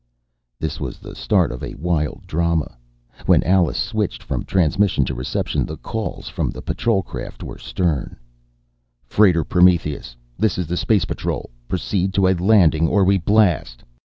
[0.59, 2.75] This was the start of wild drama.
[3.27, 8.17] When Alice switched from transmission to reception, the calls from the patrol craft were stern:
[9.05, 11.51] "Freighter Prometheus, this is the Space Patrol.
[11.67, 13.83] Proceed to a landing or we blast."